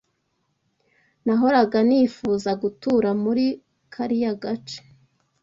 [1.25, 3.45] Nahoraga nifuza gutura muri
[3.93, 4.79] kariya gace.